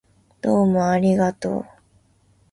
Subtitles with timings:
[0.41, 1.65] どうもありがとう